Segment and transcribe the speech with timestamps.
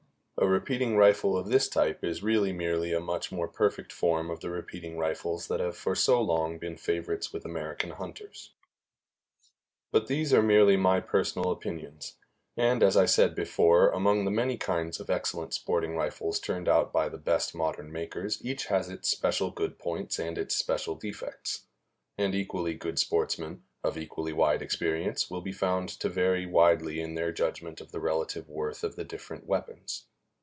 [0.37, 4.39] A repeating rifle of this type is really merely a much more perfect form of
[4.39, 8.49] the repeating rifles that have for so long been favorites with American hunters.
[9.91, 12.15] But these are merely my personal opinions;
[12.57, 16.91] and, as I said before, among the many kinds of excellent sporting rifles turned out
[16.91, 21.67] by the best modern makers each has its special good points and its special defects;
[22.17, 27.13] and equally good sportsmen, of equally wide experience, will be found to vary widely in
[27.13, 30.07] their judgment of the relative worth of the different weapons.